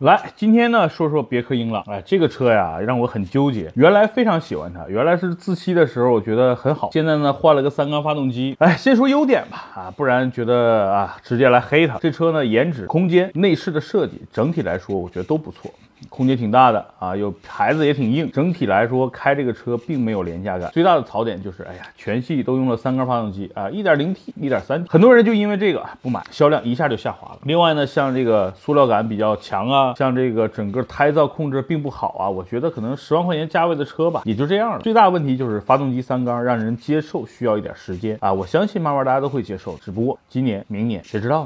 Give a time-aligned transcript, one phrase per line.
[0.00, 1.82] 来，今天呢说说别克英朗。
[1.86, 3.72] 哎，这个车呀让我很纠结。
[3.74, 6.90] 原来非常喜欢它，原来是自吸的时候我觉得很好。
[6.92, 8.54] 现在呢换了个三缸发动机。
[8.58, 11.96] 哎，先说优点吧，啊，不然觉得啊直接来黑它。
[11.96, 15.70] 这车呢颜值、空间、内饰的设计，整体来说我觉得都不错。
[16.08, 20.70] 空间挺大的啊，有牌子也挺硬，整体来说开这个车并没有廉价感。
[20.72, 27.38] 最大的槽点就是，哎呀，全系都用了三缸发动机啊，1.0T、1.3T，很多人就因为这个不买，销量一下就下滑了。
[27.44, 34.80] 另外呢，像这个塑料感比较强啊，像这个整个胎噪控制并不好啊，我觉得可能十万块钱价位的车吧，也就这样了。
[34.80, 41.44] 最大的问题就是发动机三缸让人接受需要一点时间啊，我相信慢慢大家都会接受，只不过今年、明年谁知道呢？